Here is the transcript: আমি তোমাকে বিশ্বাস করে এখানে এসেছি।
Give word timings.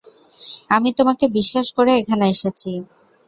আমি 0.69 0.89
তোমাকে 0.99 1.25
বিশ্বাস 1.37 1.67
করে 1.77 1.91
এখানে 2.01 2.25
এসেছি। 2.33 2.71